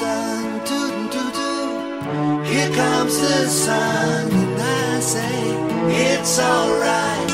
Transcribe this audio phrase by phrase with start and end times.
[0.00, 2.46] sun, toot toot toot.
[2.46, 5.34] Here comes the sun, and I say
[6.14, 7.30] it's alright.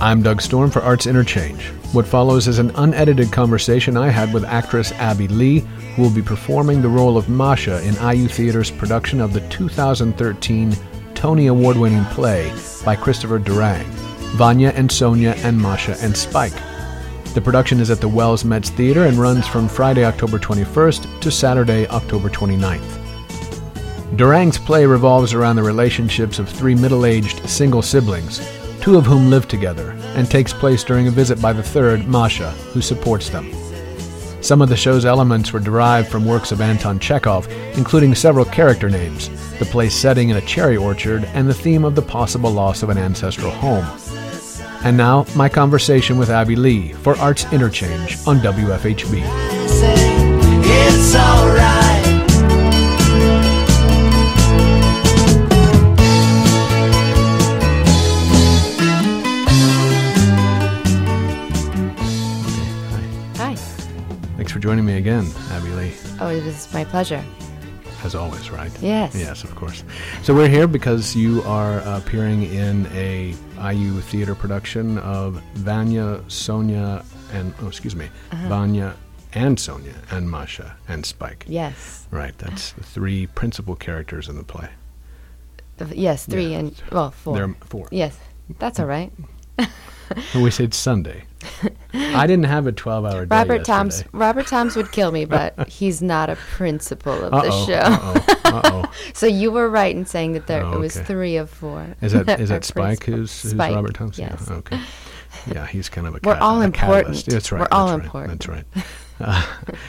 [0.00, 1.64] I'm Doug Storm for Arts Interchange.
[1.92, 5.60] What follows is an unedited conversation I had with actress Abby Lee,
[5.96, 10.76] who will be performing the role of Masha in IU Theater's production of the 2013
[11.14, 12.52] Tony Award winning play
[12.84, 13.86] by Christopher Durang,
[14.36, 16.54] Vanya and Sonia and Masha and Spike.
[17.34, 21.30] The production is at the Wells Metz Theater and runs from Friday, October 21st to
[21.30, 24.16] Saturday, October 29th.
[24.16, 28.40] Durang's play revolves around the relationships of three middle aged single siblings,
[28.80, 32.50] two of whom live together, and takes place during a visit by the third, Masha,
[32.72, 33.52] who supports them.
[34.40, 38.88] Some of the show's elements were derived from works of Anton Chekhov, including several character
[38.88, 42.82] names, the play's setting in a cherry orchard, and the theme of the possible loss
[42.82, 43.84] of an ancestral home.
[44.84, 49.22] And now, my conversation with Abby Lee for Arts Interchange on WFHB.
[49.22, 49.58] I
[50.70, 51.88] it's alright.
[63.36, 63.54] Hi.
[64.36, 65.92] Thanks for joining me again, Abby Lee.
[66.20, 67.24] Oh, it is my pleasure.
[68.08, 68.72] As always, right?
[68.80, 69.14] Yes.
[69.14, 69.84] Yes, of course.
[70.22, 77.04] So we're here because you are appearing in a IU theater production of Vanya, Sonia,
[77.34, 78.48] and oh, excuse me, Uh-huh.
[78.48, 78.94] Vanya
[79.34, 81.44] and Sonia and Masha and Spike.
[81.46, 82.06] Yes.
[82.10, 82.32] Right.
[82.38, 84.70] That's the three principal characters in the play.
[85.90, 86.60] Yes, three Yeah.
[86.60, 87.34] and well, four.
[87.34, 87.88] There are four.
[87.90, 88.16] Yes,
[88.58, 89.12] that's all right.
[90.34, 91.24] We said Sunday.
[91.94, 93.36] I didn't have a twelve-hour day.
[93.36, 94.04] Robert Toms.
[94.12, 97.74] Robert Toms would kill me, but he's not a principal of the Uh-oh, show.
[97.74, 98.34] Uh-oh.
[98.44, 98.92] Uh-oh.
[99.14, 101.86] So you were right in saying that there Oh, it was three of four.
[102.00, 104.24] Is that is that Spike who's, who's Spike, Robert Thompson?
[104.30, 104.46] Yes.
[104.48, 104.80] Yeah, okay.
[105.46, 106.96] Yeah, he's kind of a We're cat- all a important.
[107.06, 107.26] catalyst.
[107.30, 107.60] That's right.
[107.60, 108.40] We're all that's right, important.
[108.40, 108.84] That's right.
[109.20, 109.44] Uh,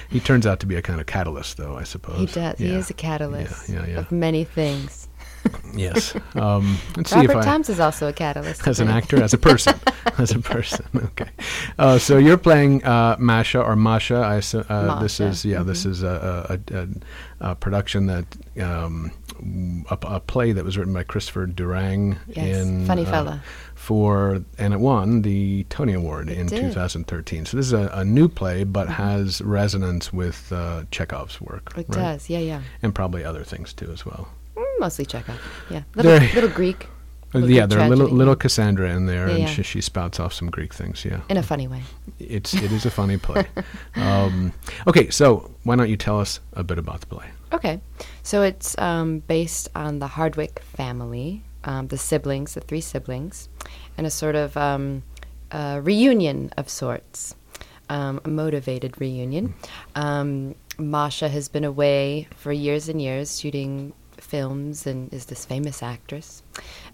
[0.10, 1.76] he turns out to be a kind of catalyst, though.
[1.78, 2.18] I suppose.
[2.18, 2.58] He does.
[2.58, 3.98] He is a catalyst Yeah, yeah, yeah.
[4.00, 4.99] of many things.
[5.76, 6.16] Yes.
[6.36, 7.56] Um, let's see Robert if I.
[7.58, 8.68] Is also a catalyst.
[8.68, 9.80] as an actor, as a person,
[10.18, 10.86] as a person.
[10.96, 11.30] Okay.
[11.78, 14.18] Uh, so you're playing uh, Masha or Masha.
[14.18, 15.64] I assu- uh, this is yeah.
[15.64, 15.90] This mhm.
[15.90, 16.88] is a, a, a,
[17.52, 18.26] a production that
[18.62, 19.12] um,
[19.90, 23.44] a, a play that was written by Christopher Durang Yes, in funny uh, fella.
[23.76, 26.62] for and it won the Tony Award It in did.
[26.62, 27.46] 2013.
[27.46, 31.72] So this is a, a new play, but has resonance with uh, Chekhov's work.
[31.72, 31.92] It right?
[31.92, 32.30] does.
[32.30, 32.62] Yeah, yeah.
[32.82, 34.30] and probably other things too as well.
[34.80, 35.40] Mostly Chekhov.
[35.70, 35.84] Yeah.
[35.96, 36.88] Little, little Greek.
[37.34, 38.36] Little yeah, there are a little little.
[38.36, 39.46] Cassandra in there, Yeah, and yeah.
[39.50, 41.06] She, she spouts off some Greek things.
[41.06, 41.84] Yeah, In a funny way.
[42.18, 43.46] it's it is a funny play.
[43.98, 44.52] um,
[44.88, 47.28] okay, so why don't you tell us a bit about the play?
[47.54, 47.82] Okay,
[48.24, 53.48] so it's um, based on the Hardwick family, um, the siblings, the three siblings,
[53.96, 55.04] and a sort of um,
[55.52, 57.36] uh, reunion of sorts,
[57.90, 59.54] um, a motivated reunion.
[59.94, 63.94] Um, Masha has been away for years and years shooting
[64.30, 66.44] films and is this famous actress.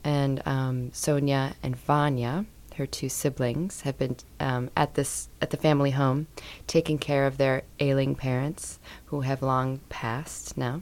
[0.04, 2.46] And um, Sonia and Vanya,
[2.78, 6.28] her two siblings, have been um, at this at the family home,
[6.68, 10.82] taking care of their ailing parents who have long passed now.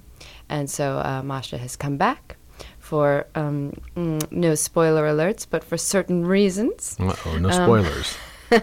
[0.49, 2.37] And so uh, Masha has come back
[2.79, 6.95] for um, mm, no spoiler alerts, but for certain reasons.
[6.99, 8.17] Uh oh, no Um, spoilers.
[8.51, 8.61] I'm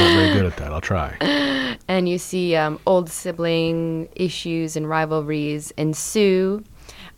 [0.00, 0.72] not very good at that.
[0.72, 1.16] I'll try.
[1.88, 6.64] and you see um, old sibling issues and rivalries ensue,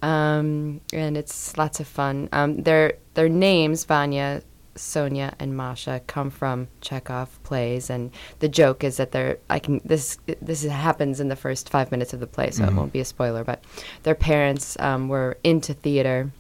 [0.03, 2.29] um, and it's lots of fun.
[2.33, 4.43] Um, their their names, Vanya,
[4.77, 9.81] Sonia, and Masha, come from Chekhov plays, and the joke is that they're I can
[9.85, 13.01] this this happens in the first five minutes of the play, so it won't be
[13.01, 13.45] a spoiler.
[13.45, 13.65] But
[14.03, 16.33] their parents um, were into theater.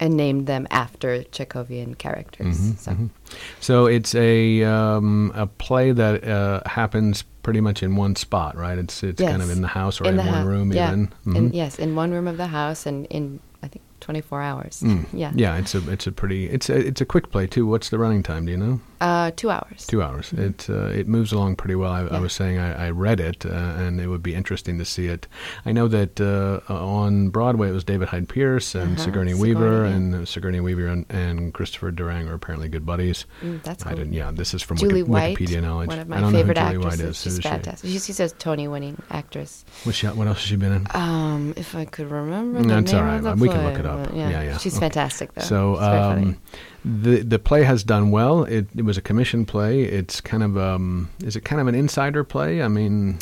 [0.00, 2.56] And named them after Chekhovian characters.
[2.58, 3.10] Mhm, so mhm.
[3.60, 8.78] So it's a um, a play that uh, happens pretty much in one spot, right?
[8.78, 10.88] It's it's kind of in the house or in, in one hou- room yeah.
[10.88, 11.12] even.
[11.26, 11.54] In, Mhm.
[11.54, 14.82] yes, in one room of the house, and in I think 24 hours.
[14.84, 15.06] Mm.
[15.12, 17.66] Yeah, Yeah, it's a it's a pretty it's a it's a quick play too.
[17.66, 18.46] What's the running time?
[18.46, 18.80] Do you know?
[19.00, 19.86] Uh, two hours.
[19.86, 20.32] Two hours.
[20.32, 21.92] It uh, it moves along pretty well.
[21.92, 24.84] I, I was saying I, I read it, uh, and it would be interesting to
[24.84, 25.26] see it.
[25.64, 29.34] I know that uh, on Broadway it was David Hyde Pierce and Uh-huh, Sigourney Sigourney,
[29.34, 29.94] Weaver, yeah.
[29.94, 33.26] and uh, Sigourney Weaver and, and Christopher Durang are apparently good buddies.
[33.42, 34.12] Mm, that's I didn't.
[34.12, 35.88] Yeah, this is from Julie Wiki- White, Wikipedia knowledge.
[35.88, 37.16] one of my favorite know who Julie actresses.
[37.20, 37.48] She's Who is she?
[37.48, 37.90] fantastic.
[37.90, 39.64] She's, a Tony-winning actress.
[39.84, 40.86] What's she, what else has she been in?
[40.94, 44.04] Um, if I could remember the That's name all the We can look it up.
[44.08, 44.58] but Yeah, yeah.
[44.58, 44.80] She's Okay.
[44.86, 45.42] fantastic, though.
[45.42, 45.76] So
[46.84, 48.44] The the play has done well.
[48.44, 49.82] It, it was a commissioned play.
[49.82, 52.62] It's kind of um, is it kind of an insider play?
[52.62, 53.18] I mean,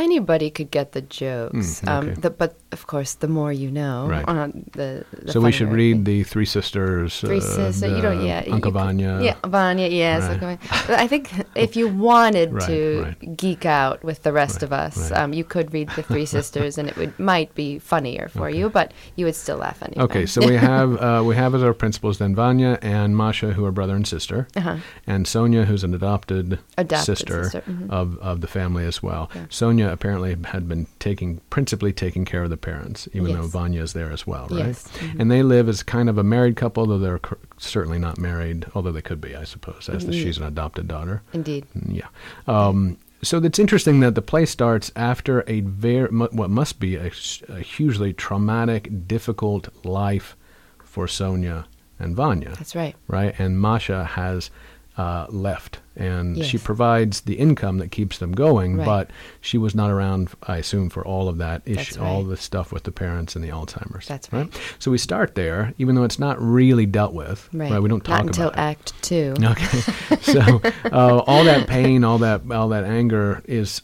[0.00, 1.80] anybody could get the jokes.
[1.82, 4.24] Mm, um, the, but of course, the more you know, Right.
[4.26, 7.20] uh, the, the so we should read the Three Sisters.
[7.20, 7.92] Three uh, sisters.
[7.92, 8.24] You don't.
[8.24, 8.44] Yeah.
[8.50, 9.20] Uncle Vanya.
[9.22, 9.86] Yeah, Vanya.
[9.88, 10.22] Yes.
[10.22, 10.40] Right.
[10.40, 10.58] Vanya.
[11.04, 15.32] I think if you wanted Right, to geek out with the rest of us, um,
[15.32, 18.58] you could read the Three Sisters, and it would might be funnier for Okay.
[18.58, 20.04] you, but you would still laugh anyway.
[20.04, 23.64] Okay, so we have uh, we have as our principals then Vanya and Masha, who
[23.64, 24.76] are brother and sister, Uh-huh.
[25.06, 27.90] and Sonia, who's an adopted, Adopted sister, sister, mhm.
[27.90, 29.30] of of the family as well.
[29.34, 29.44] Yeah.
[29.50, 33.92] Sonia apparently had been taking principally taking care of the parents, even though Vanya is
[33.92, 34.66] there as well, right?
[34.68, 35.20] Yes, mhm.
[35.20, 38.66] And they live as kind of a married couple, though they're cur- certainly not married,
[38.74, 40.22] although they could be, I suppose, as the, Mm.
[40.22, 41.22] she's an adopted daughter.
[41.32, 41.66] Indeed.
[41.88, 42.06] Yeah.
[42.46, 47.10] Um, so it's interesting that the play starts after a very what must be a,
[47.50, 50.36] a hugely traumatic, difficult life
[50.82, 51.66] for Sonia
[51.98, 52.96] and Vanya, That's right.
[53.08, 53.34] right?
[53.38, 54.50] And Masha has
[54.96, 58.76] uh, left, and she provides the income that keeps them going.
[58.76, 58.84] Right.
[58.84, 59.10] But
[59.40, 62.28] she was not around, I assume, for all of that issue, all right.
[62.30, 64.08] the stuff with the parents and the Alzheimer's.
[64.08, 64.48] That's right.
[64.78, 67.48] So we start there, even though it's not really dealt with.
[67.52, 67.80] Right.
[67.80, 68.62] We don't talk Not until about it.
[68.62, 69.34] Act Two.
[69.40, 69.66] Okay,
[70.22, 70.60] so
[70.90, 73.82] uh, all that pain, all that all that anger is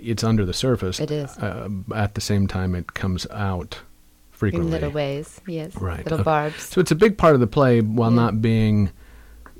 [0.00, 0.98] it's under the surface.
[1.00, 1.36] It is.
[1.38, 4.70] Uh, at the same time, it comes out In frequently.
[4.70, 5.76] little ways, yes.
[5.76, 5.98] Right.
[6.04, 6.24] Little Okay.
[6.24, 6.62] barbs.
[6.62, 8.16] So it's a big part of the play, while Yeah.
[8.16, 8.90] not being,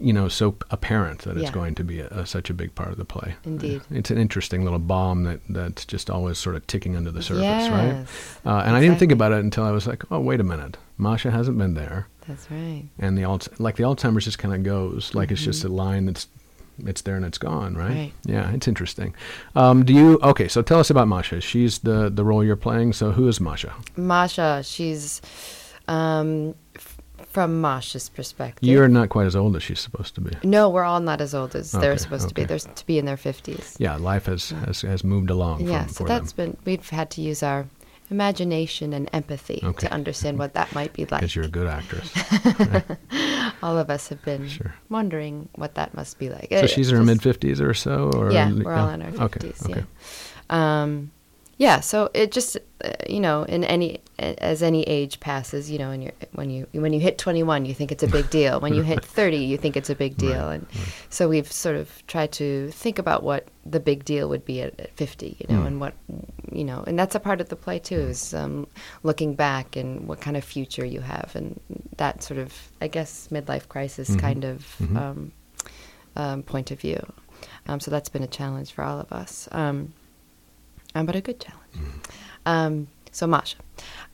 [0.03, 1.51] you know, so apparent that it's Yeah.
[1.53, 3.35] going to be a, a- such a big part of the play.
[3.45, 3.83] Indeed.
[3.91, 7.69] It's an interesting little bomb that that's just always sort of ticking under the surface,
[7.71, 8.05] right?
[8.45, 10.77] Uh, and I didn't think about it until I was like, oh, wait a minute,
[10.99, 12.85] Masha hasn't been there That's right.
[12.99, 16.07] and the Alz- like the Alzheimer's just kind of goes like it's just a line
[16.07, 16.27] that's
[16.87, 17.91] it's there and it's gone, right?
[17.91, 17.99] Mm-hmm.
[18.01, 18.13] Right.
[18.25, 19.15] Yeah, it's interesting.
[19.55, 20.49] Um, do you okay?
[20.49, 21.41] So tell us about Masha.
[21.41, 22.95] She's the the role you're playing.
[22.95, 23.73] So who is Masha?
[23.97, 25.21] Masha, she's
[25.89, 26.55] um,
[27.33, 28.69] from Masha's perspective.
[28.69, 30.37] You're not quite as old as she's supposed to be.
[30.45, 32.43] no, we're all not as old as they're Okay, supposed to be.
[32.43, 32.47] okay.
[32.57, 33.77] They're to be in their fifties.
[33.79, 35.67] Yeah, life has has, has moved along.
[35.67, 37.67] Yeah, for, so that's them been we've had to use our
[38.11, 39.87] imagination and empathy Okay.
[39.87, 41.21] to understand what that might be like.
[41.21, 42.13] because you're a good actress.
[43.63, 44.75] All of us have been Sure.
[44.91, 46.49] wondering what that must be like.
[46.51, 49.13] so Uh, she's in her mid fifties or so, or yeah, we're all in our
[49.13, 49.63] fifties.
[49.65, 49.85] okay.
[50.51, 51.11] Yeah, um,
[51.67, 51.79] yeah.
[51.91, 52.51] So it just
[52.85, 53.89] uh, you know, in any
[54.19, 57.63] as any age passes, you know, and you're, when you when you hit twenty one,
[57.69, 58.55] you think it's a big deal.
[58.65, 60.43] When you hit thirty, you think it's a big deal.
[60.47, 60.67] Right, And
[61.17, 62.47] so we've sort of tried to
[62.83, 63.43] think about what
[63.75, 65.67] the big deal would be at, at fifty, you know, Mm.
[65.69, 65.95] and what
[66.59, 68.67] you know, and that's a part of the play too, is um,
[69.09, 71.47] looking back and what kind of future you have, and
[72.03, 72.51] that sort of,
[72.85, 74.21] I guess, midlife crisis Mhm.
[74.27, 74.57] kind of.
[74.81, 74.97] Mhm.
[75.03, 75.33] Um,
[76.15, 77.01] um, point of view.
[77.69, 79.95] Um, so that's been a challenge for all of us, um,
[80.95, 82.03] um, but a good challenge.
[82.47, 83.57] Um, so Masha,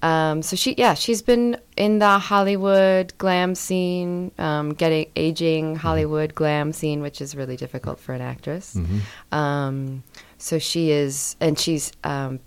[0.03, 6.35] um, so she, yeah, she's been in the Hollywood glam scene, um, getting aging Hollywood
[6.35, 8.75] glam scene, which is really difficult for an actress.
[8.75, 9.01] Mhm.
[9.37, 10.03] Um,
[10.37, 12.41] so she is, and she's um,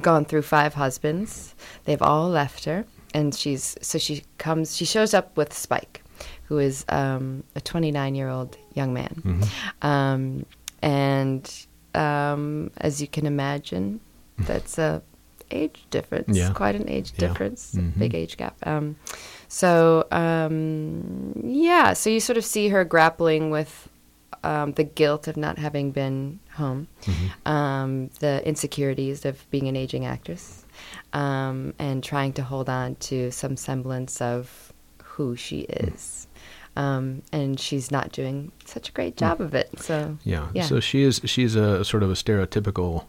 [0.00, 1.54] gone through five husbands.
[1.84, 2.84] They've all left her,
[3.14, 4.74] and she's so she comes.
[4.76, 6.02] She shows up with Spike,
[6.44, 9.86] who is um, a 29 year old young man, Mhm.
[9.86, 10.46] um,
[10.80, 14.00] and um, as you can imagine,
[14.38, 15.02] that's a
[15.50, 16.36] age difference.
[16.36, 16.52] Yeah.
[16.54, 17.28] Quite an age Yeah.
[17.28, 17.98] difference, Mhm.
[17.98, 18.56] big age gap.
[18.66, 18.96] Um,
[19.48, 23.88] so um, yeah, so you sort of see her grappling with
[24.44, 27.48] um, the guilt of not having been home, Mm-hmm.
[27.48, 30.64] um, the insecurities of being an aging actress,
[31.12, 34.72] um, and trying to hold on to some semblance of
[35.04, 36.26] who she is.
[36.74, 39.68] Um, and she's not doing such a great job of it.
[39.78, 40.48] So Yeah.
[40.54, 40.62] Yeah.
[40.64, 43.04] So she is she's a sort of a stereotypical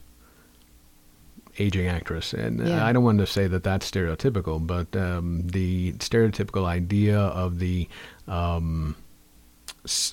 [1.60, 2.86] aging actress, and Yeah.
[2.86, 7.88] I don't want to say that that's stereotypical, but um, the stereotypical idea of the
[8.28, 8.96] um,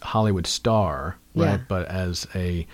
[0.03, 1.59] Hollywood star, right?
[1.59, 1.65] Yeah.
[1.69, 2.67] But as a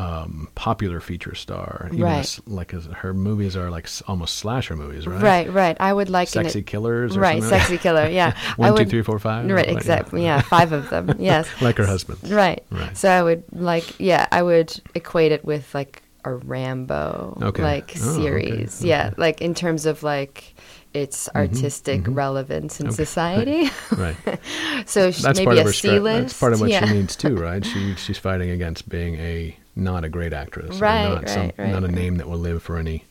[0.00, 2.20] um, popular feature star, even Right.
[2.20, 5.22] as, like as her movies are like s- almost slasher movies, right?
[5.22, 5.76] right, right.
[5.78, 6.66] I would like Sexy it.
[6.66, 8.08] killers, or Right, something like- sexy killer.
[8.08, 9.50] Yeah, I One, two, would- three, four, five.
[9.50, 10.22] Right, Like, exactly.
[10.24, 11.14] Yeah, five of them.
[11.18, 11.46] Yes.
[11.60, 12.18] like her husband.
[12.30, 12.64] Right.
[12.70, 12.96] Right.
[12.96, 17.62] So I would like, yeah, I would equate it with like a Rambo Okay.
[17.62, 18.84] like Oh, okay, series.
[18.84, 19.14] Yeah, okay.
[19.18, 20.54] like in terms of like
[20.92, 22.16] its artistic mhm.
[22.16, 22.96] relevance in Okay.
[23.04, 23.70] society.
[23.96, 24.16] Right.
[24.86, 26.20] so sh- that's maybe part a of her C list.
[26.22, 26.86] That's part of what yeah.
[26.86, 27.64] she needs too, right?
[27.64, 31.84] She she's fighting against being a not a great actress, Right, Not, right, right, not
[31.84, 33.04] a name that will live for any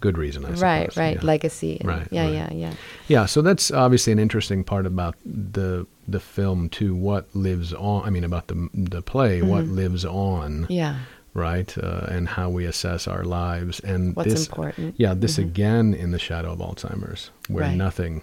[0.00, 0.44] good reason.
[0.44, 0.62] I suppose.
[0.62, 1.16] Right, right.
[1.16, 1.24] Yeah.
[1.26, 1.78] Legacy.
[1.80, 2.32] and- Right, Yeah, right.
[2.34, 2.72] yeah, yeah.
[3.08, 3.26] yeah.
[3.26, 6.94] So that's obviously an interesting part about the the film too.
[6.94, 8.04] What lives on?
[8.06, 9.42] I mean, about the the play.
[9.42, 9.74] What Mhm.
[9.74, 10.66] lives on?
[10.68, 10.96] Yeah.
[11.34, 14.94] Right, uh, and how we assess our lives, and What's this, important.
[14.98, 15.42] yeah, this Mhm.
[15.44, 17.76] again in the shadow of Alzheimer's, where Right.
[17.76, 18.22] nothing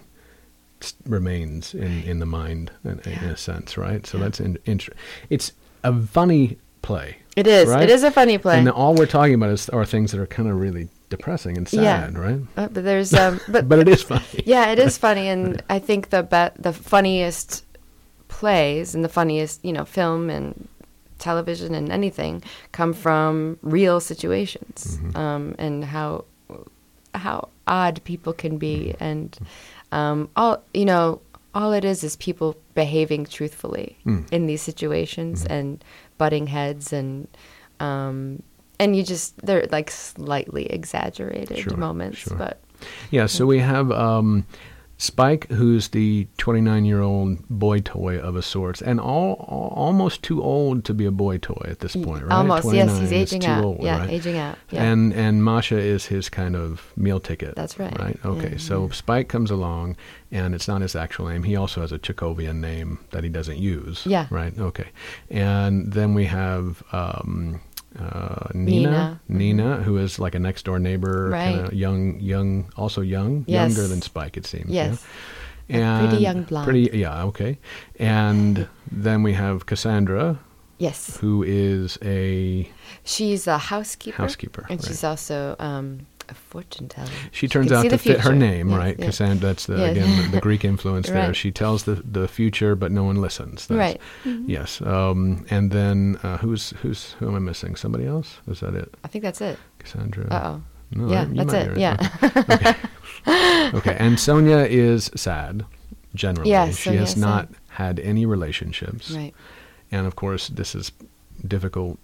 [0.82, 4.04] s- remains in, in the mind in, in a sense, right?
[4.06, 4.24] So Yeah.
[4.24, 4.92] that's in, inter-
[5.30, 5.52] it's
[5.84, 7.16] a funny play.
[7.36, 7.68] It is.
[7.68, 7.82] Right?
[7.82, 8.58] It is a funny play.
[8.58, 11.70] And all we're talking about is, are things that are kind of really depressing and
[11.72, 12.06] Yeah.
[12.06, 12.40] sad, right?
[12.56, 14.24] Uh, but there's um, but But it is funny.
[14.46, 17.64] yeah, it is funny, and I think the be- the funniest
[18.28, 20.68] plays and the funniest you know film and
[21.18, 26.24] television and anything come from real situations um, and how
[27.14, 29.38] how odd people can be and
[29.92, 31.20] um, all you know
[31.56, 34.22] all it is is people behaving truthfully Mm.
[34.30, 35.82] in these situations and
[36.18, 37.26] butting heads and
[37.80, 38.42] um,
[38.78, 42.36] and you just they're like slightly exaggerated Sure, moments sure.
[42.36, 42.60] but
[43.10, 44.44] Yeah, so we have um,
[44.98, 49.34] Spike, who's the 29 year old boy toy of a sorts, and all,
[49.76, 52.32] almost too old to be a boy toy at this point, right?
[52.32, 54.10] almost yes he's aging out old, yeah right?
[54.10, 57.54] aging out yeah And and Masha is his kind of meal ticket.
[57.56, 57.96] That's right.
[57.98, 58.18] Right.
[58.24, 58.52] Okay.
[58.52, 58.88] Yeah, so.
[58.88, 59.96] Spike comes along,
[60.30, 61.42] and it's not his actual name.
[61.42, 64.06] He also has a Chekhovian name that he doesn't use.
[64.06, 64.26] Yeah.
[64.30, 64.58] Right.
[64.58, 64.88] Okay.
[65.30, 67.60] And then we have um,
[67.98, 69.20] uh, Nina.
[69.28, 69.64] Nina.
[69.64, 71.66] Nina, who is like a next door neighbor, kind Right.
[71.68, 73.74] of young, young, also young, Yes.
[73.76, 74.70] younger than Spike, it seems.
[74.70, 75.04] Yes.
[75.68, 75.98] Yeah?
[76.04, 76.64] A pretty young blonde.
[76.68, 76.98] Pretty.
[76.98, 77.24] Yeah.
[77.24, 77.58] Okay.
[77.98, 80.38] And then we have Cassandra,
[80.78, 82.70] yes who is a
[83.02, 84.86] she's a housekeeper Housekeeper, and right.
[84.86, 88.98] she's also um, a fortune teller She turns out to fit her name, Yes, right?
[88.98, 89.48] Cassandra.
[89.48, 89.90] That's the, Yes.
[89.92, 91.32] again the, the Greek influence there.
[91.34, 93.66] She tells the the future, but no one listens.
[93.66, 94.00] That's- Right.
[94.24, 94.50] Mm-hmm.
[94.50, 94.80] Yes.
[94.82, 97.76] Um, and then uh, who's who's who am I missing?
[97.76, 98.38] Somebody else?
[98.48, 98.92] Is that it?
[99.04, 100.26] I think that's it Cassandra.
[100.30, 102.50] uh oh No, yeah that's it yeah right.
[102.50, 103.70] Okay.
[103.78, 103.96] okay.
[103.98, 105.64] And Sonia is sad.
[106.14, 107.56] Generally, Yes, she has not sad.
[107.68, 109.10] had any relationships.
[109.10, 109.34] right
[109.92, 110.92] And of course, this is
[111.46, 111.98] difficult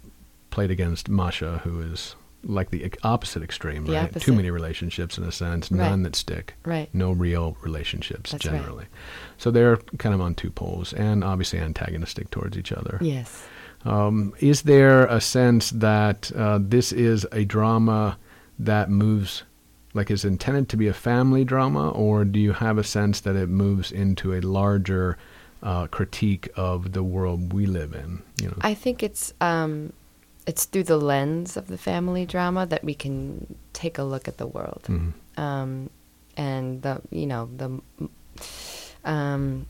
[0.51, 4.21] played against Masha, who is like the opposite extreme, The right?
[4.21, 5.89] Too many relationships in a sense, Right.
[5.91, 6.89] none that stick, Right.
[6.93, 8.57] no real relationships That's right.
[8.57, 8.87] generally.
[9.39, 12.99] So they're kind of on two poles and obviously antagonistic towards each other.
[13.01, 13.45] yes
[13.85, 18.17] Um, is there a sense that uh, this is a drama
[18.59, 19.43] that moves,
[19.93, 23.35] like is intended to be a family drama, or do you have a sense that
[23.35, 25.17] it moves into a larger
[25.65, 28.23] uh, critique of the world we live in?
[28.41, 29.93] You know, I think it's um,
[30.47, 34.39] it's through the lens of the family drama that we can take a look at
[34.39, 35.13] the world, Mhm.
[35.39, 35.91] um,
[36.37, 37.81] and the you know the
[39.05, 39.67] um,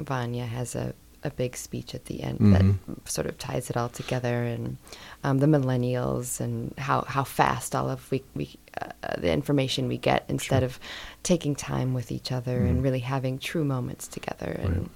[0.00, 2.52] Vanya has a, a big speech at the end Mhm.
[2.52, 4.76] that sort of ties it all together, and
[5.22, 9.98] um, the millennials and how, how fast all of we, we uh, the information we
[9.98, 10.66] get instead Sure.
[10.66, 10.80] of
[11.22, 12.68] taking time with each other Mhm.
[12.70, 14.90] and really having true moments together and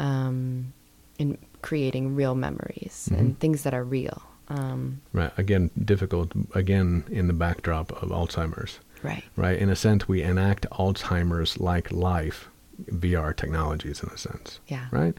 [0.00, 0.72] um,
[1.18, 3.18] and creating real memories Mhm.
[3.18, 4.22] and things that are real.
[4.48, 5.32] Um, Right.
[5.38, 6.32] Again, difficult.
[6.54, 8.80] Again, in the backdrop of Alzheimer's.
[9.02, 9.22] right.
[9.36, 9.58] Right.
[9.58, 12.48] In a sense, we enact Alzheimer's like life
[12.90, 14.02] VR technologies.
[14.02, 14.60] In a sense.
[14.68, 14.86] Yeah.
[14.90, 15.14] Right.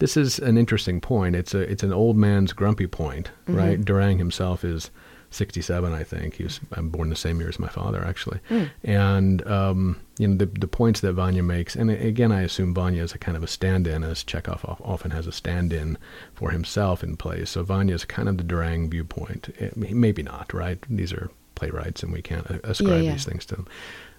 [0.00, 1.34] This is an interesting point.
[1.36, 3.30] It's a it's an old man's grumpy point.
[3.46, 3.56] Mm-hmm.
[3.56, 3.80] Right.
[3.84, 4.90] Durang himself is.
[5.34, 6.34] 67, I think.
[6.34, 8.40] He was I'm born the same year as my father, actually.
[8.50, 8.70] Mm.
[8.84, 13.02] And, um, you know, the, the points that Vanya makes, and again, I assume Vanya
[13.02, 15.98] is a kind of a stand-in, as Chekhov often has a stand-in
[16.34, 17.50] for himself in plays.
[17.50, 19.48] So Vanya is kind of the Durang viewpoint.
[19.58, 20.78] It, maybe not, right?
[20.88, 23.12] These are playwrights, and we can't uh, ascribe yeah.
[23.12, 23.66] these things to them.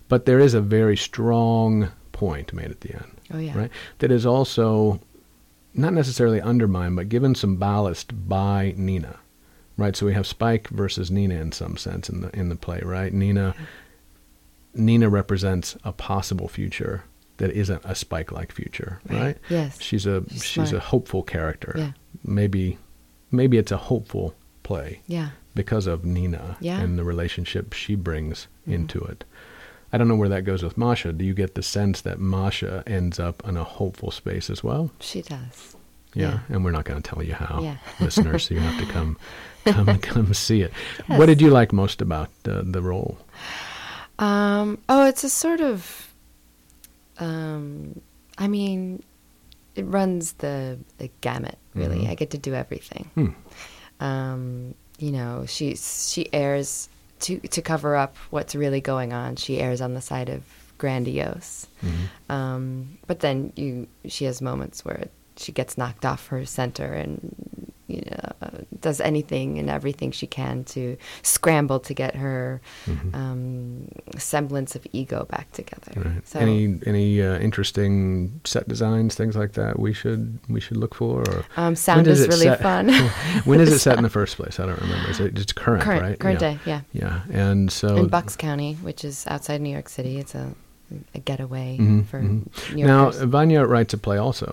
[0.07, 3.57] But there is a very strong point made at the end, Oh yeah.
[3.57, 3.71] right?
[3.99, 4.99] That is also
[5.73, 9.17] not necessarily undermined, but given some ballast by Nina,
[9.77, 9.95] right?
[9.95, 13.13] So we have Spike versus Nina in some sense in the in the play, right?
[13.13, 13.55] Nina
[14.73, 17.03] Nina represents a possible future
[17.37, 19.19] that isn't a Spike-like future, Right.
[19.21, 19.37] right?
[19.49, 19.81] Yes.
[19.81, 21.73] She's a She's she's, a hopeful character.
[21.77, 21.91] Yeah.
[22.23, 22.77] Maybe
[23.31, 25.29] maybe it's a hopeful play Yeah.
[25.53, 26.79] because of Nina Yeah.
[26.79, 28.73] and the relationship she brings Mhm.
[28.73, 29.23] into it.
[29.91, 31.13] I don't know where that goes with Masha.
[31.13, 34.91] Do you get the sense that Masha ends up in a hopeful space as well?
[34.99, 35.75] She does.
[36.13, 36.39] Yeah, Yeah.
[36.49, 37.77] and we're not going to tell you how, Yeah.
[37.99, 38.45] listeners.
[38.47, 39.17] So you have to come,
[39.65, 40.71] come, come see it.
[41.09, 41.19] Yes.
[41.19, 43.17] What did you like most about uh, the role?
[44.19, 46.11] Um, oh, it's a sort of.
[47.17, 48.01] Um,
[48.37, 49.03] I mean,
[49.75, 51.57] it runs the the gamut.
[51.73, 52.09] Really, Mhm.
[52.09, 53.09] I get to do everything.
[53.15, 54.03] Hmm.
[54.03, 56.89] Um, you know, she's she airs
[57.21, 59.35] to to cover up what's really going on.
[59.35, 60.43] She airs on the side of
[60.77, 61.67] grandiose.
[61.83, 62.33] Mhm.
[62.33, 65.07] Um, but then you she has moments where
[65.37, 68.31] she gets knocked off her center and you know
[68.89, 73.09] does anything and everything she can to scramble to get her Mhm.
[73.21, 73.87] um,
[74.17, 75.93] semblance of ego back together.
[75.95, 76.27] Right.
[76.27, 80.21] So any any uh, interesting set designs, things like that we should
[80.55, 81.13] we should look for?
[81.29, 82.85] Or um, sound does is really set- fun.
[83.49, 84.59] when is it set in the first place?
[84.59, 85.09] I don't remember.
[85.09, 86.19] Is it it's current, current right?
[86.19, 86.51] current yeah.
[86.53, 86.81] day, yeah.
[86.93, 90.45] Yeah, and so In Bucks County, which is outside New York City, it's a
[91.15, 92.45] a getaway Mhm, for mhm.
[92.75, 94.49] New now Vanya writes a play also,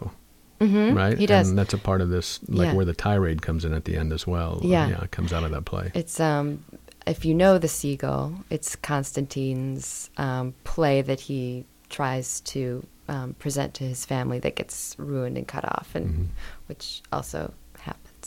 [0.62, 1.18] right?
[1.18, 1.48] he does.
[1.50, 2.74] And that's a part of this, like Yeah.
[2.74, 4.60] where the tirade comes in at the end as well.
[4.62, 4.88] Uh, Yeah.
[4.88, 5.90] yeah, it comes out of that play.
[5.94, 6.64] It's um,
[7.06, 13.74] if you know the seagull, it's Constantine's um, play that he tries to um, present
[13.74, 16.30] to his family that gets ruined and cut off, and
[16.66, 17.52] which also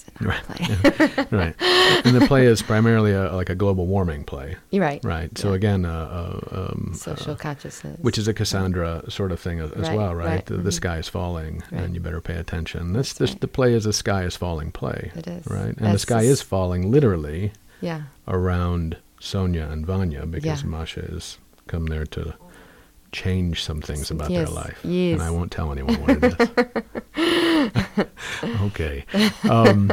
[0.04, 1.36] happens in our Mm-hmm.
[1.36, 1.58] Right.
[1.58, 1.66] play.
[1.66, 2.06] right.
[2.06, 4.58] And the play is primarily a, like a global warming play.
[4.74, 5.04] Right.
[5.04, 5.36] Right.
[5.38, 5.56] So Yeah.
[5.56, 9.72] again, uh, uh, um, social uh, consciousness, which is a Cassandra sort of thing as,
[9.72, 10.25] as Right, well, right?
[10.28, 10.74] right, The, the mhm.
[10.74, 12.94] sky is falling, and you better pay attention.
[12.94, 15.12] That's, That's this, the play is a sky is falling play.
[15.16, 15.46] It is.
[15.48, 18.04] right, and the sky is falling literally yeah.
[18.28, 20.70] around Sonia and Vanya because Yeah.
[20.70, 21.38] Masha has
[21.68, 22.36] come there to
[23.12, 25.14] change some things about Yes, their life, yes.
[25.14, 26.24] and I won't tell anyone what it
[27.18, 28.06] is.
[28.62, 29.06] okay.
[29.50, 29.92] Um,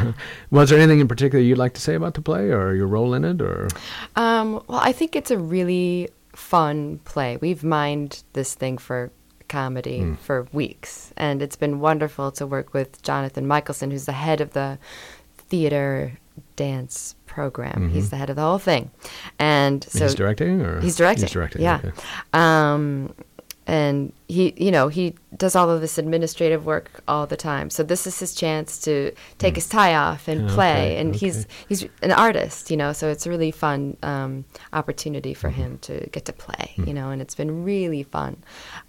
[0.50, 3.14] was there anything in particular you'd like to say about the play, or your role
[3.14, 3.68] in it, or
[4.16, 7.36] Um, well, I think it's a really fun play.
[7.38, 9.10] We've mined this thing for
[9.48, 10.14] comedy Hmm.
[10.14, 14.52] for weeks, and it's been wonderful to work with Jonathan Michaelsen, who's the head of
[14.54, 14.78] the
[15.48, 16.18] theater
[16.56, 17.90] dance program.
[17.94, 18.84] He's the head of the whole thing,
[19.38, 20.04] and so Mm-hmm.
[20.06, 21.24] he's directing, or He's directing.
[21.26, 21.62] He's directing.
[21.62, 21.80] Yeah.
[21.84, 21.92] okay.
[22.32, 23.12] Um,
[23.68, 27.68] and he, you know, he does all of this administrative work all the time.
[27.68, 30.72] So this is his chance to take his tie off and Yeah, play.
[30.76, 31.54] okay, and he's okay.
[31.68, 32.92] he's an artist, you know.
[32.92, 35.62] So it's a really fun um, opportunity for Mm-hmm.
[35.62, 37.10] him to get to play, you know.
[37.10, 38.32] And it's been really fun.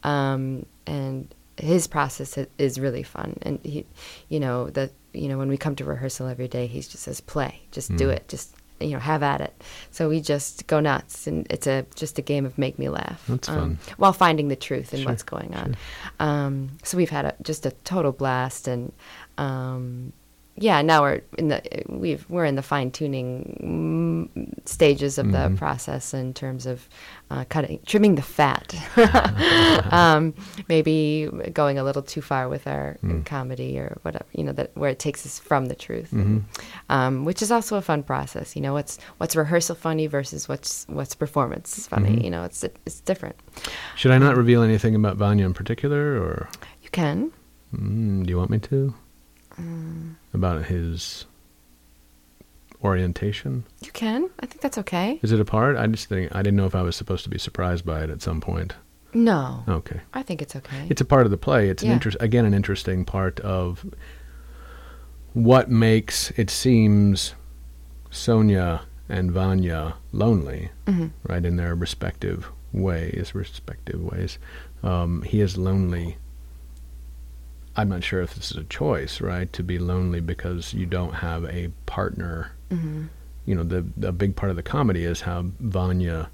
[0.04, 3.38] Um, and his process is really fun.
[3.42, 3.86] And he,
[4.30, 7.22] you know, that you know when we come to rehearsal every day, he just says,
[7.22, 7.98] "Play, just Mm.
[7.98, 9.64] do it, just." You know, have at it.
[9.90, 13.24] So we just go nuts, and it's a just a game of make me laugh.
[13.28, 13.80] That's um, fun.
[13.98, 15.76] While finding the truth in Sure, what's going on.
[16.20, 18.92] Um, so we've had a, just a total blast, and
[19.40, 20.14] um,
[20.58, 25.54] yeah, now we're in the we've we're in the fine tuning mm, stages of Mm-hmm.
[25.54, 26.88] the process in terms of
[27.30, 28.74] uh, cutting, trimming the fat.
[29.94, 30.34] um,
[30.70, 33.26] maybe going a little too far with our Mm.
[33.26, 36.40] comedy or whatever, you know, that where it takes us from the truth, Mm-hmm.
[36.90, 38.56] um, which is also a fun process.
[38.56, 42.10] You know, what's what's rehearsal funny versus what's what's performance funny.
[42.10, 42.24] Mm-hmm.
[42.26, 43.36] You know, it's it's different.
[43.96, 46.50] Should I not reveal anything about Vanya in particular, or
[46.82, 47.32] You can.
[47.76, 48.94] mm, do you want me to?
[49.60, 50.16] Mm.
[50.34, 51.26] About his
[52.84, 53.64] orientation?
[53.82, 54.30] You can.
[54.40, 55.20] I think that's okay.
[55.24, 55.78] Is it a part?
[55.78, 58.10] I just think I didn't know if I was supposed to be surprised by it
[58.10, 58.74] at some point.
[59.14, 60.02] No, Okay.
[60.14, 60.86] I think it's okay.
[60.90, 61.70] It's a part of the play.
[61.70, 63.84] It's an interest again an interesting part of
[65.34, 67.34] what makes it seems
[68.12, 71.12] Sonia and Vanya lonely, Mhm.
[71.24, 74.38] right in their respective ways, respective ways.
[74.84, 76.18] Um, he is lonely.
[77.78, 79.52] I'm not sure if this is a choice, right?
[79.54, 82.52] To be lonely because you don't have a partner.
[82.70, 83.06] hmm
[83.46, 86.30] You know, the a big part of the comedy is how Vanya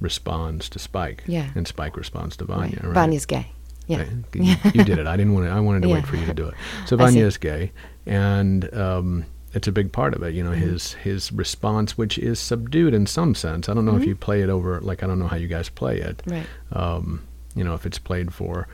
[0.00, 1.50] responds to Spike, Yeah.
[1.54, 2.76] and Spike responds to Vanya.
[2.76, 2.84] Right.
[2.84, 2.94] Right?
[2.94, 3.46] Vanya's gay.
[3.86, 3.98] Yeah.
[3.98, 4.08] Right.
[4.34, 5.06] You, you did it.
[5.06, 5.52] I didn't want to.
[5.52, 5.94] I wanted to Yeah.
[5.94, 6.54] wait for you to do it.
[6.86, 6.96] So.
[6.96, 7.72] Vanya is gay,
[8.04, 10.34] and um, it's a big part of it.
[10.34, 10.70] You know, Mm-hmm.
[10.72, 13.68] his his response, which is subdued in some sense.
[13.68, 14.08] I don't know if Mhm.
[14.08, 14.80] you play it over.
[14.80, 16.20] Like I don't know how you guys play it.
[16.26, 16.46] Right.
[16.72, 17.22] Um,
[17.54, 18.66] you know, if it's played for.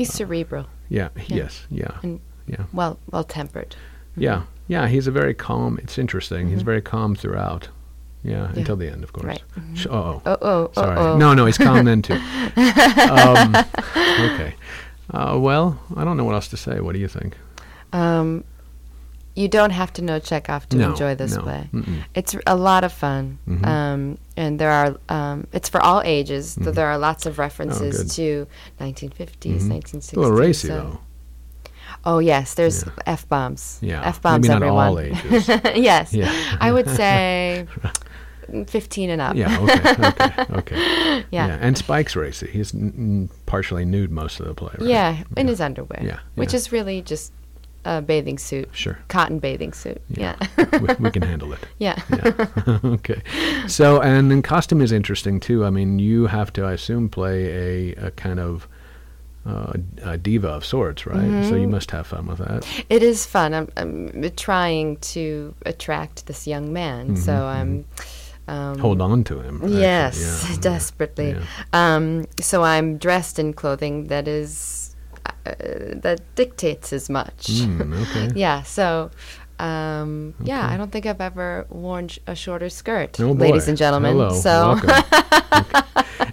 [0.00, 1.08] He's cerebral Yeah.
[1.16, 1.36] Yeah.
[1.42, 1.66] Yes.
[1.70, 1.98] Yeah.
[2.02, 2.64] and Yeah.
[2.72, 3.76] well well tempered.
[4.16, 4.42] Yeah.
[4.66, 4.88] Yeah.
[4.88, 5.78] He's a very calm.
[5.82, 6.48] It's interesting.
[6.48, 6.64] He's Mhm.
[6.64, 7.68] very calm throughout.
[8.22, 8.58] Yeah, Yeah.
[8.60, 9.24] until the end, of course.
[9.26, 9.42] Right.
[9.74, 10.20] Sh- oh.
[10.26, 10.96] Oh oh Sorry.
[10.98, 11.16] oh oh.
[11.18, 12.14] No, no, he's calm then too.
[12.16, 13.54] um,
[14.26, 14.54] okay.
[15.12, 16.80] Uh, well, I don't know what else to say.
[16.80, 17.36] What do you think?
[17.92, 18.44] Um,
[19.40, 21.42] you don't have to know Chekhov to No, enjoy this no.
[21.42, 21.62] play.
[21.72, 22.02] Mm-mm.
[22.14, 23.66] It's a lot of fun, Mhm.
[23.66, 24.00] um,
[24.36, 24.90] and there are.
[25.08, 26.54] Um, it's for all ages.
[26.54, 26.74] Though Mhm.
[26.78, 28.10] there are lots of references good.
[28.18, 28.46] to
[28.78, 29.68] 1950s, Mhm.
[29.68, 30.16] 1960s.
[30.16, 30.98] A little racy so- though.
[32.04, 32.92] Oh yes, there's Yeah.
[33.18, 33.78] f bombs.
[33.82, 34.42] Yeah, f bombs.
[34.48, 34.88] maybe everyone.
[34.88, 35.48] all ages.
[35.74, 36.32] yes, Yeah.
[36.60, 37.66] I would say
[38.66, 39.36] 15 and up.
[39.36, 39.58] Yeah.
[39.60, 40.06] Okay.
[40.08, 40.44] Okay.
[40.58, 41.24] Okay.
[41.30, 41.58] Yeah.
[41.60, 42.48] And Spike's racy.
[42.50, 44.72] He's n- n- partially nude most of the play.
[44.78, 44.88] Right?
[44.88, 46.00] Yeah, in his underwear.
[46.02, 47.32] Yeah, Which is really just
[47.84, 48.68] a bathing suit.
[48.72, 48.98] Sure.
[49.08, 50.00] Cotton bathing suit.
[50.10, 50.36] Yeah.
[50.80, 51.60] we, we can handle it.
[51.78, 51.98] Yeah.
[52.10, 52.78] Yeah.
[52.84, 53.22] okay.
[53.68, 55.64] So, and then costume is interesting too.
[55.64, 58.68] I mean, you have to, I assume, play a, a kind of
[59.46, 61.44] uh, a diva of sorts, right?
[61.48, 62.66] So you must have fun with that.
[62.90, 63.54] It is fun.
[63.54, 67.84] I'm, I'm trying to attract this young man, so Mhm, I'm.
[68.48, 69.56] Um, Hold on to him.
[69.62, 69.80] actually.
[69.80, 71.30] Yes, Yeah, yeah, desperately.
[71.30, 71.44] yeah.
[71.72, 74.79] Um, so I'm dressed in clothing that is
[75.46, 75.52] uh,
[76.02, 77.46] that dictates as much.
[77.48, 78.32] Mm, okay.
[78.38, 78.62] yeah.
[78.62, 79.10] So.
[79.58, 83.76] Um, Yeah, I don't think I've ever worn sh- a shorter skirt, Oh, ladies and
[83.76, 84.12] gentlemen.
[84.12, 84.30] Hello.
[84.30, 84.80] So.
[85.52, 85.82] Okay.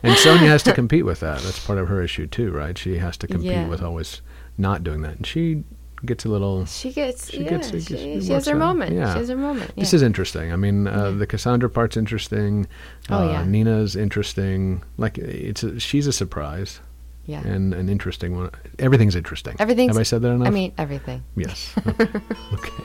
[0.03, 1.39] And Sonia has to compete with that.
[1.41, 2.77] That's part of her issue too, right?
[2.77, 3.67] She has to compete Yeah.
[3.67, 4.21] with always
[4.57, 5.63] not doing that, and she
[6.05, 6.65] gets a little.
[6.65, 8.59] she gets, She yeah, gets- she, she she, has her out.
[8.59, 8.93] moment.
[8.93, 9.13] Yeah.
[9.13, 9.71] She has her moment.
[9.75, 10.53] This is interesting.
[10.53, 11.17] I mean, uh, Yeah.
[11.17, 12.67] the Cassandra part's interesting.
[13.09, 13.43] Oh, uh, yeah.
[13.45, 14.83] Nina's interesting.
[14.97, 16.79] Like it's a, she's a surprise.
[17.27, 17.41] Yeah.
[17.45, 18.51] and an interesting one.
[18.79, 19.55] Everything's interesting.
[19.59, 19.89] Everything.
[19.89, 20.47] Have I said that enough?
[20.47, 21.23] I mean, everything.
[21.35, 21.75] yes.
[21.87, 22.09] Okay.
[22.53, 22.83] okay.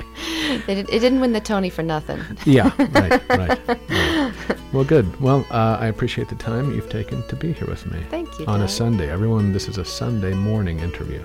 [0.68, 2.20] It, it didn't win the Tony for nothing.
[2.44, 2.70] Yeah.
[2.90, 3.22] Right.
[3.28, 3.68] Right.
[3.68, 4.33] right.
[4.72, 5.20] Well, good.
[5.20, 8.02] Well, uh, I appreciate the time you've taken to be here with me.
[8.11, 8.46] Thank you.
[8.46, 9.52] On a Sunday, everyone.
[9.52, 11.22] This is a Sunday morning interview.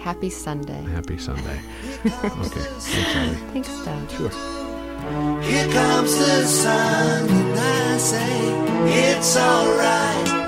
[0.00, 0.82] Happy Sunday.
[0.90, 1.60] Happy Sunday.
[2.06, 2.10] okay.
[2.10, 3.36] Thanks, Abby.
[3.52, 4.10] Thanks, Doug.
[4.10, 4.30] Sure.
[5.42, 10.41] Here comes the sun, and I say it's alright.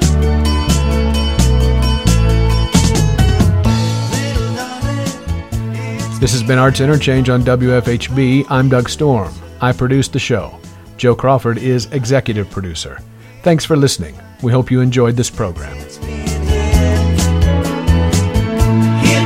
[6.24, 8.46] This has been Arts Interchange on WFHB.
[8.48, 9.30] I'm Doug Storm.
[9.60, 10.58] I produced the show.
[10.96, 12.98] Joe Crawford is executive producer.
[13.42, 14.18] Thanks for listening.
[14.42, 15.76] We hope you enjoyed this program.
[15.76, 15.84] Here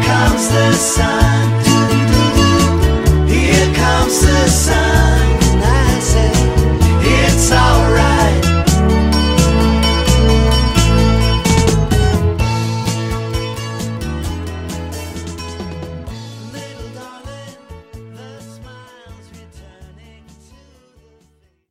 [0.03, 1.61] comes the sun.
[3.29, 5.21] Here comes the sun.
[5.53, 6.33] And I say,
[7.05, 8.08] it's alright.